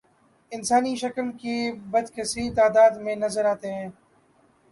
انسانی 0.51 0.95
شکل 0.95 1.27
کے 1.41 1.55
بت 1.91 2.07
کثیر 2.15 2.51
تعداد 2.55 2.97
میں 3.03 3.15
نظر 3.15 3.45
آتے 3.45 3.73
ہیں 3.73 3.89